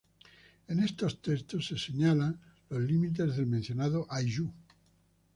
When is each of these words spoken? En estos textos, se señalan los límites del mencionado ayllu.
En 0.67 0.79
estos 0.79 1.21
textos, 1.21 1.67
se 1.67 1.77
señalan 1.77 2.41
los 2.71 2.81
límites 2.81 3.35
del 3.37 3.45
mencionado 3.45 4.07
ayllu. 4.09 4.47